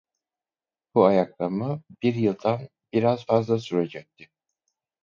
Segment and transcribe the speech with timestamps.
[0.95, 4.29] Bu ayaklanma bir yıldan biraz fazla sürecekti.